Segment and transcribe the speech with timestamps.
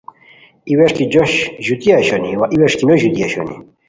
[0.67, 1.31] ای ویݰکی جوش
[1.65, 3.55] ژوتی اوشونی َوا ای ویݰکی نو ژوتی اوشونی